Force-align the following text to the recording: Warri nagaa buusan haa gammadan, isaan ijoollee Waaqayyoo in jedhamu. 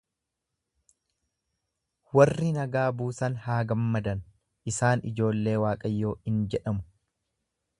Warri 2.19 2.47
nagaa 2.55 2.87
buusan 3.01 3.37
haa 3.43 3.59
gammadan, 3.73 4.25
isaan 4.73 5.05
ijoollee 5.11 5.57
Waaqayyoo 5.65 6.15
in 6.33 6.45
jedhamu. 6.55 6.87